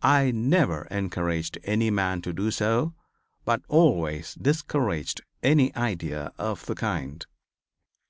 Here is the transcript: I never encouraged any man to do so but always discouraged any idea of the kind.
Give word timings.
I 0.00 0.30
never 0.30 0.86
encouraged 0.90 1.58
any 1.62 1.90
man 1.90 2.22
to 2.22 2.32
do 2.32 2.50
so 2.50 2.94
but 3.44 3.60
always 3.68 4.32
discouraged 4.32 5.20
any 5.42 5.76
idea 5.76 6.32
of 6.38 6.64
the 6.64 6.74
kind. 6.74 7.26